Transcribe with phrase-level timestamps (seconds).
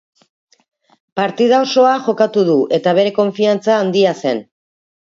[1.19, 4.47] Partida osoa jokatu du, eta bere konfiantza handia zen.